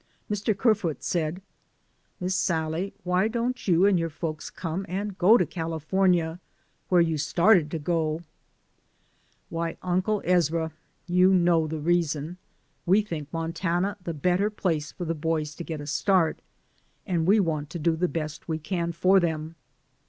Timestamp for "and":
3.85-3.99, 4.89-5.15, 17.05-17.27